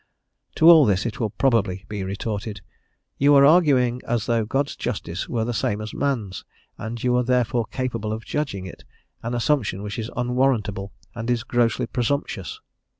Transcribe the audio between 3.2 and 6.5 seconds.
are arguing as though God's justice were the same as man's,